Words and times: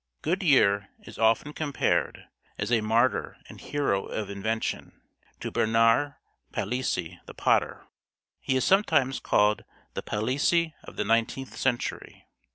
Goodyear 0.23 0.87
is 1.03 1.19
often 1.19 1.53
compared, 1.53 2.23
as 2.57 2.71
a 2.71 2.81
martyr 2.81 3.37
and 3.47 3.61
hero 3.61 4.07
of 4.07 4.31
invention, 4.31 4.99
to 5.41 5.51
Bernard 5.51 6.15
Palissy 6.51 7.19
the 7.27 7.35
potter. 7.35 7.85
He 8.39 8.55
is 8.55 8.63
sometimes 8.63 9.19
called 9.19 9.63
"the 9.93 10.01
Palissy 10.01 10.73
of 10.83 10.95
the 10.95 11.05
nineteenth 11.05 11.55
century." 11.55 12.25